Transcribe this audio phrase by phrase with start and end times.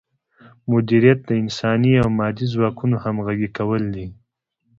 [0.71, 4.07] مدیریت د انساني او مادي ځواکونو همغږي کول دي.